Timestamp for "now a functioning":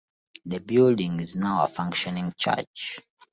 1.35-2.33